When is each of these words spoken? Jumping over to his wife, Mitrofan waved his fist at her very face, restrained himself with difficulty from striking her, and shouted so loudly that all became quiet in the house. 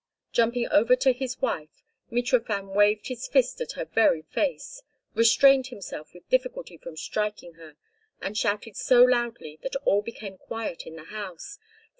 Jumping 0.31 0.67
over 0.69 0.95
to 0.95 1.13
his 1.13 1.39
wife, 1.41 1.83
Mitrofan 2.09 2.73
waved 2.73 3.07
his 3.09 3.27
fist 3.27 3.61
at 3.61 3.73
her 3.73 3.85
very 3.85 4.23
face, 4.23 4.81
restrained 5.13 5.67
himself 5.67 6.11
with 6.15 6.27
difficulty 6.27 6.75
from 6.75 6.97
striking 6.97 7.53
her, 7.53 7.75
and 8.19 8.35
shouted 8.35 8.75
so 8.75 9.03
loudly 9.03 9.59
that 9.61 9.75
all 9.85 10.01
became 10.01 10.39
quiet 10.39 10.87
in 10.87 10.95
the 10.95 11.03
house. 11.03 11.59